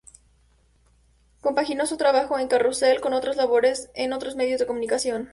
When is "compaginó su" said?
1.41-1.95